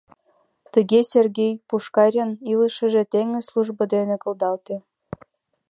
[0.73, 4.75] Тыге Сергей Пушкарьын илышыже теҥыз службо дене кылдалте.